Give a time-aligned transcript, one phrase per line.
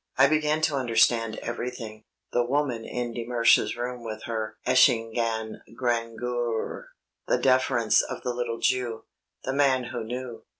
[0.17, 6.25] I began to understand everything; the woman in de Mersch's room with her "Eschingan Grangeur
[6.25, 6.87] r r";
[7.27, 9.03] the deference of the little Jew
[9.43, 10.43] the man who knew.